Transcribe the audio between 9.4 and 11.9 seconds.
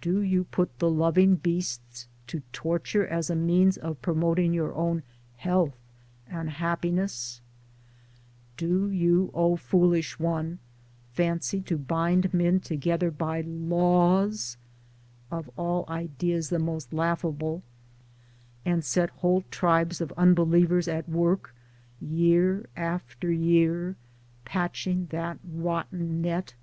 foolishest one, fancy to